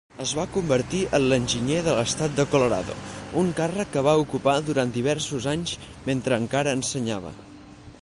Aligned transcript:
Es 0.23 0.31
va 0.37 0.43
convertir 0.53 1.01
en 1.17 1.27
l'enginyer 1.33 1.83
de 1.87 1.93
l'estat 1.99 2.33
de 2.39 2.47
Colorado, 2.55 2.97
un 3.43 3.53
càrrec 3.61 3.93
que 3.97 4.05
va 4.11 4.17
ocupar 4.25 4.59
durant 4.71 4.97
diversos 4.99 5.51
anys 5.57 5.79
mentre 6.11 6.45
encara 6.45 6.79
ensenyava. 6.81 7.39